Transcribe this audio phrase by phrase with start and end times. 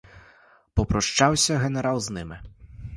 [0.73, 2.39] Попрощався генерал з ними.